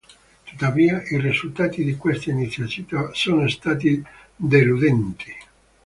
Tuttavia, 0.45 0.99
i 1.09 1.19
risultati 1.19 1.83
di 1.83 1.95
questa 1.95 2.31
iniziativa 2.31 3.11
sono 3.13 3.47
stati 3.47 4.03
deludenti. 4.35 5.31